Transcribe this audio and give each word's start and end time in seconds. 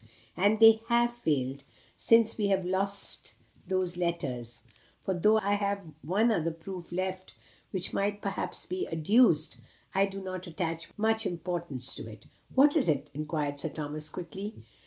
And 0.35 0.59
they 0.59 0.81
have 0.87 1.13
failed 1.13 1.63
since 1.95 2.35
we 2.35 2.47
have 2.47 2.65
lost 2.65 3.35
those 3.67 3.97
letters, 3.97 4.61
for 5.05 5.13
though 5.13 5.37
I 5.37 5.53
have 5.53 5.93
one 6.01 6.31
other 6.31 6.49
proof 6.49 6.91
left 6.91 7.35
which 7.69 7.93
might 7.93 8.19
perhaps 8.19 8.65
be 8.65 8.87
adduced, 8.87 9.57
I 9.93 10.07
do 10.07 10.19
not 10.19 10.47
attach 10.47 10.89
much 10.97 11.27
importance 11.27 11.93
to 11.93 12.07
it." 12.09 12.25
"What 12.55 12.75
is 12.75 12.89
it?" 12.89 13.11
inquired 13.13 13.59
Sir 13.59 13.69
Thomas, 13.69 14.09
quickly. 14.09 14.55